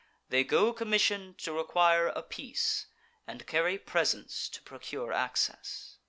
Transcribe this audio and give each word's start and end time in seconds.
They 0.29 0.43
go 0.43 0.73
commission'd 0.73 1.37
to 1.43 1.53
require 1.53 2.07
a 2.07 2.23
peace, 2.23 2.87
And 3.27 3.45
carry 3.45 3.77
presents 3.77 4.49
to 4.49 4.59
procure 4.63 5.13
access. 5.13 5.97